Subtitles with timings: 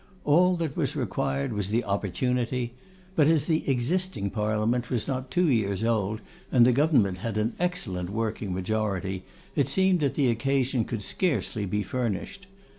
[0.25, 2.73] All that was required was the opportunity;
[3.15, 7.53] but as the existing parliament was not two years old, and the government had an
[7.59, 9.25] excellent working majority,
[9.55, 12.47] it seemed that the occasion could scarcely be furnished.